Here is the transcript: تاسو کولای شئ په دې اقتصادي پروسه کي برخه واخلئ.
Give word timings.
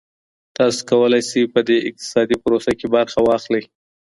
تاسو 0.57 0.79
کولای 0.89 1.21
شئ 1.29 1.43
په 1.53 1.59
دې 1.67 1.77
اقتصادي 1.89 2.35
پروسه 2.43 2.71
کي 2.79 2.87
برخه 2.95 3.19
واخلئ. 3.27 3.63